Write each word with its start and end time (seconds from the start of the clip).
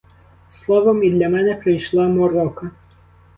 Словом, 0.51 1.03
і 1.03 1.09
для 1.11 1.29
мене 1.29 1.55
прийшла 1.55 2.07
морока. 2.07 2.71